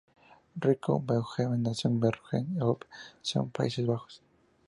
[0.55, 2.85] Rico Verhoeven nació en Bergen op
[3.21, 4.23] Zoom, Países Bajos.